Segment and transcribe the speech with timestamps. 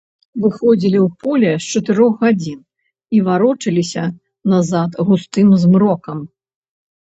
[0.43, 2.55] Выходзілі ў поле з чатырох гадзін
[3.17, 4.03] і варочаліся
[4.55, 6.17] назад густым змрокам.